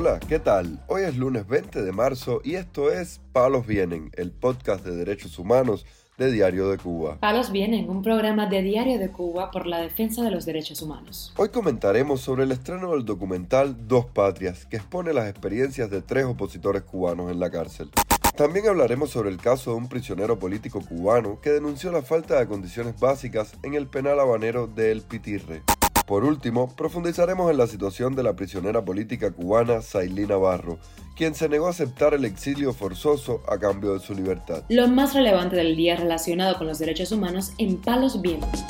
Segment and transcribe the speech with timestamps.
[0.00, 0.78] Hola, ¿qué tal?
[0.86, 5.40] Hoy es lunes 20 de marzo y esto es Palos Vienen, el podcast de derechos
[5.40, 5.86] humanos
[6.16, 7.18] de Diario de Cuba.
[7.18, 11.32] Palos Vienen, un programa de Diario de Cuba por la defensa de los derechos humanos.
[11.36, 16.26] Hoy comentaremos sobre el estreno del documental Dos Patrias, que expone las experiencias de tres
[16.26, 17.90] opositores cubanos en la cárcel.
[18.36, 22.46] También hablaremos sobre el caso de un prisionero político cubano que denunció la falta de
[22.46, 25.64] condiciones básicas en el penal habanero de El Pitirre.
[26.08, 30.78] Por último, profundizaremos en la situación de la prisionera política cubana Sailina Navarro,
[31.14, 34.64] quien se negó a aceptar el exilio forzoso a cambio de su libertad.
[34.70, 38.64] Lo más relevante del día relacionado con los derechos humanos en Palos Vientos.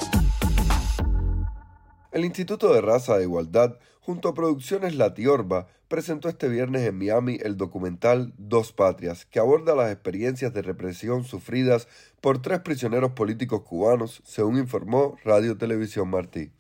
[2.11, 7.39] El Instituto de Raza de Igualdad, junto a Producciones Latiorba, presentó este viernes en Miami
[7.41, 11.87] el documental Dos Patrias, que aborda las experiencias de represión sufridas
[12.21, 16.51] por tres prisioneros políticos cubanos, según informó Radio Televisión Martí.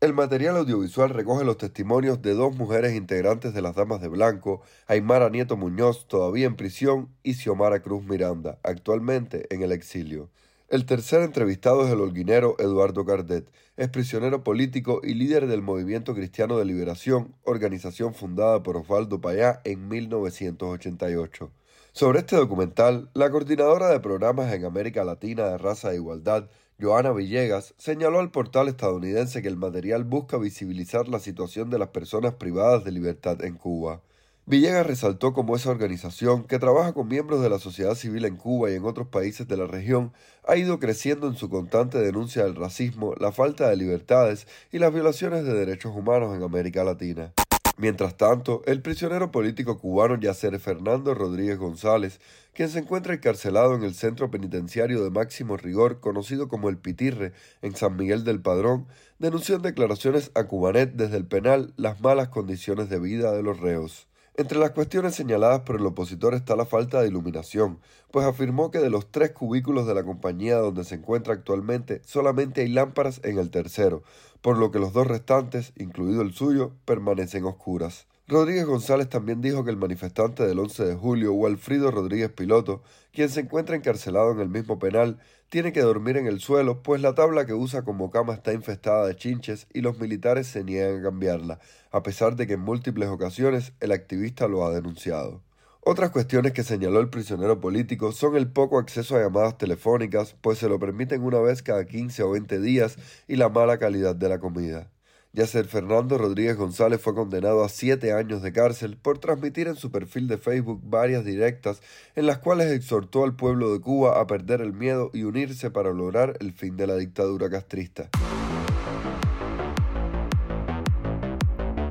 [0.00, 4.62] El material audiovisual recoge los testimonios de dos mujeres integrantes de las Damas de Blanco,
[4.86, 10.30] Aymara Nieto Muñoz, todavía en prisión, y Xiomara Cruz Miranda, actualmente en el exilio.
[10.68, 16.14] El tercer entrevistado es el holguinero Eduardo Cardet, es prisionero político y líder del Movimiento
[16.14, 21.50] Cristiano de Liberación, organización fundada por Osvaldo Payá en 1988.
[21.98, 26.48] Sobre este documental, la coordinadora de programas en América Latina de Raza e Igualdad,
[26.80, 31.88] Joana Villegas señaló al portal estadounidense que el material busca visibilizar la situación de las
[31.88, 34.00] personas privadas de libertad en Cuba.
[34.46, 38.70] Villegas resaltó cómo esa organización, que trabaja con miembros de la sociedad civil en Cuba
[38.70, 40.12] y en otros países de la región,
[40.46, 44.94] ha ido creciendo en su constante denuncia del racismo, la falta de libertades y las
[44.94, 47.32] violaciones de derechos humanos en América Latina.
[47.80, 52.20] Mientras tanto, el prisionero político cubano Yacer Fernando Rodríguez González,
[52.52, 57.34] quien se encuentra encarcelado en el centro penitenciario de máximo rigor conocido como el Pitirre
[57.62, 58.88] en San Miguel del Padrón,
[59.20, 63.60] denunció en declaraciones a Cubanet desde el penal las malas condiciones de vida de los
[63.60, 64.08] reos.
[64.38, 67.80] Entre las cuestiones señaladas por el opositor está la falta de iluminación,
[68.12, 72.60] pues afirmó que de los tres cubículos de la compañía donde se encuentra actualmente solamente
[72.60, 74.04] hay lámparas en el tercero,
[74.40, 78.06] por lo que los dos restantes, incluido el suyo, permanecen oscuras.
[78.30, 83.30] Rodríguez González también dijo que el manifestante del 11 de julio, Walfrido Rodríguez Piloto, quien
[83.30, 85.18] se encuentra encarcelado en el mismo penal,
[85.48, 89.06] tiene que dormir en el suelo, pues la tabla que usa como cama está infestada
[89.06, 91.58] de chinches y los militares se niegan a cambiarla,
[91.90, 95.40] a pesar de que en múltiples ocasiones el activista lo ha denunciado.
[95.80, 100.58] Otras cuestiones que señaló el prisionero político son el poco acceso a llamadas telefónicas, pues
[100.58, 104.28] se lo permiten una vez cada 15 o 20 días, y la mala calidad de
[104.28, 104.90] la comida.
[105.34, 109.90] Yacer Fernando Rodríguez González fue condenado a siete años de cárcel por transmitir en su
[109.90, 111.82] perfil de Facebook varias directas
[112.16, 115.92] en las cuales exhortó al pueblo de Cuba a perder el miedo y unirse para
[115.92, 118.08] lograr el fin de la dictadura castrista.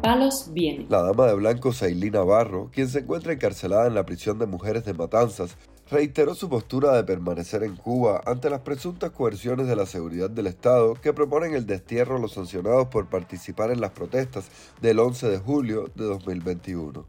[0.01, 0.87] Palos viene.
[0.89, 4.83] La dama de blanco Sailina Navarro, quien se encuentra encarcelada en la prisión de mujeres
[4.83, 5.55] de Matanzas,
[5.89, 10.47] reiteró su postura de permanecer en Cuba ante las presuntas coerciones de la seguridad del
[10.47, 15.29] Estado que proponen el destierro a los sancionados por participar en las protestas del 11
[15.29, 17.05] de julio de 2021.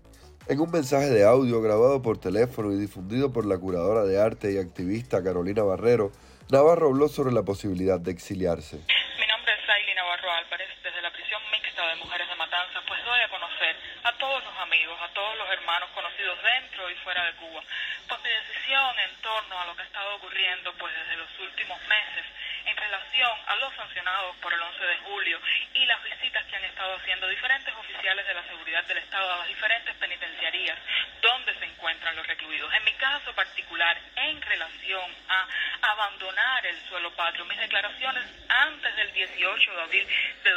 [0.49, 4.53] En un mensaje de audio grabado por teléfono y difundido por la curadora de arte
[4.53, 6.13] y activista Carolina Barrero,
[6.51, 8.77] Navarro habló sobre la posibilidad de exiliarse.
[8.77, 12.28] Mi nombre es Saily Navarro Álvarez, desde la prisión mixta de mujeres
[13.09, 17.25] doy a conocer a todos los amigos, a todos los hermanos conocidos dentro y fuera
[17.25, 17.63] de Cuba
[18.09, 21.81] pues mi decisión en torno a lo que ha estado ocurriendo pues desde los últimos
[21.87, 22.25] meses
[22.65, 25.41] en relación a los sancionados por el 11 de julio
[25.75, 29.37] y las visitas que han estado haciendo diferentes oficiales de la seguridad del Estado a
[29.39, 30.79] las diferentes penitenciarías
[31.23, 32.73] donde se encuentran los recluidos.
[32.75, 35.47] En mi caso particular, en relación a
[35.83, 40.09] abandonar el suelo patrio, mis declaraciones antes del 18 de abril
[40.45, 40.51] de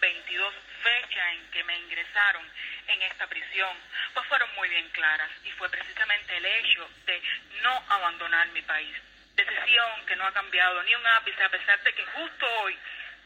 [0.00, 2.42] 2022, fecha en que me ingresaron
[2.86, 3.76] en esta prisión,
[4.14, 7.20] pues fueron muy bien claras y fue precisamente el hecho de
[7.62, 8.94] no abandonar mi país.
[9.34, 12.78] Decisión que no ha cambiado ni un ápice a pesar de que justo hoy,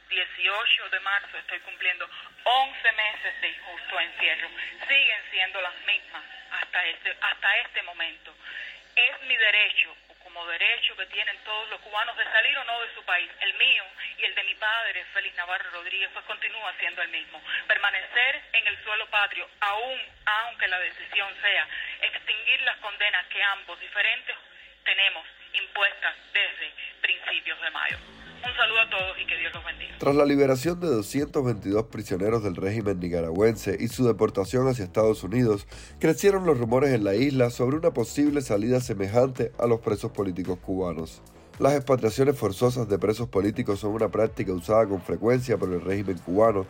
[0.09, 2.09] 18 de marzo, estoy cumpliendo
[2.45, 4.49] 11 meses de injusto encierro.
[4.89, 8.35] Siguen siendo las mismas hasta este, hasta este momento.
[8.95, 9.97] Es mi derecho
[10.33, 13.31] como derecho que tienen todos los cubanos de salir o no de su país.
[13.41, 13.85] El mío
[14.19, 17.43] y el de mi padre, Félix Navarro Rodríguez, pues continúa siendo el mismo.
[17.67, 21.69] Permanecer en el suelo patrio, aún aunque la decisión sea
[22.01, 24.37] extinguir las condenas que ambos diferentes
[24.85, 28.22] tenemos impuestas desde principios de mayo.
[28.45, 29.99] Un saludo a todos y que Dios los bendiga.
[29.99, 35.69] Tras la liberación de 222 prisioneros del régimen nicaragüense y su deportación hacia Estados Unidos,
[36.01, 40.59] crecieron los rumores en la isla sobre una posible salida semejante a los presos políticos
[40.59, 41.23] cubanos.
[41.61, 46.19] Las expatriaciones forzosas de presos políticos son una práctica usada con frecuencia por el régimen
[46.19, 46.67] cubano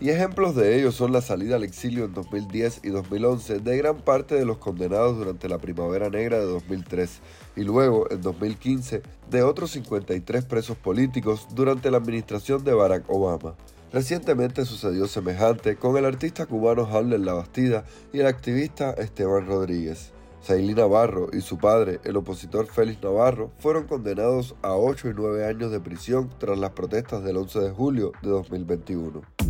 [0.00, 3.98] y ejemplos de ello son la salida al exilio en 2010 y 2011 de gran
[3.98, 7.20] parte de los condenados durante la Primavera Negra de 2003
[7.56, 13.54] y luego, en 2015, de otros 53 presos políticos durante la administración de Barack Obama.
[13.92, 20.12] Recientemente sucedió semejante con el artista cubano Hamlet La Bastida y el activista Esteban Rodríguez.
[20.40, 25.44] Sailí Navarro y su padre, el opositor Félix Navarro, fueron condenados a 8 y 9
[25.44, 29.49] años de prisión tras las protestas del 11 de julio de 2021.